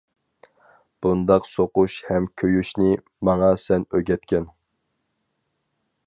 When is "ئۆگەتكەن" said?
3.99-4.49